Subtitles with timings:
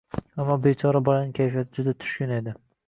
[0.43, 2.61] Ammo bechora bolaning kayfiyati juda tushkun edi